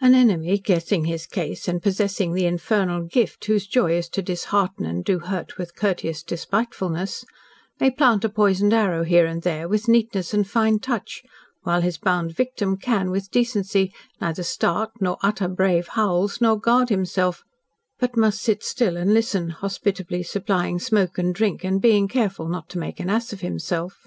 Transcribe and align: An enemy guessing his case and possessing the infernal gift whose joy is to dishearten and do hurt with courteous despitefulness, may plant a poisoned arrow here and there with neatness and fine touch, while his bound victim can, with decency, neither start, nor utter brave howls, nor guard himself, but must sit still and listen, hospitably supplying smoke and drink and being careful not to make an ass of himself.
An 0.00 0.14
enemy 0.14 0.56
guessing 0.56 1.04
his 1.04 1.26
case 1.26 1.68
and 1.68 1.82
possessing 1.82 2.32
the 2.32 2.46
infernal 2.46 3.02
gift 3.02 3.44
whose 3.44 3.66
joy 3.66 3.92
is 3.98 4.08
to 4.08 4.22
dishearten 4.22 4.86
and 4.86 5.04
do 5.04 5.18
hurt 5.18 5.58
with 5.58 5.76
courteous 5.76 6.22
despitefulness, 6.22 7.26
may 7.78 7.90
plant 7.90 8.24
a 8.24 8.30
poisoned 8.30 8.72
arrow 8.72 9.04
here 9.04 9.26
and 9.26 9.42
there 9.42 9.68
with 9.68 9.86
neatness 9.86 10.32
and 10.32 10.48
fine 10.48 10.78
touch, 10.78 11.22
while 11.64 11.82
his 11.82 11.98
bound 11.98 12.32
victim 12.34 12.78
can, 12.78 13.10
with 13.10 13.30
decency, 13.30 13.92
neither 14.18 14.42
start, 14.42 14.92
nor 14.98 15.18
utter 15.22 15.46
brave 15.46 15.88
howls, 15.88 16.40
nor 16.40 16.58
guard 16.58 16.88
himself, 16.88 17.44
but 17.98 18.16
must 18.16 18.40
sit 18.40 18.62
still 18.64 18.96
and 18.96 19.12
listen, 19.12 19.50
hospitably 19.50 20.22
supplying 20.22 20.78
smoke 20.78 21.18
and 21.18 21.34
drink 21.34 21.64
and 21.64 21.82
being 21.82 22.08
careful 22.08 22.48
not 22.48 22.70
to 22.70 22.78
make 22.78 22.98
an 22.98 23.10
ass 23.10 23.30
of 23.30 23.42
himself. 23.42 24.06